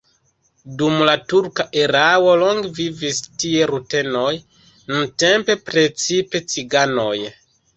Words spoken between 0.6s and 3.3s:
Dum la turka erao longe vivis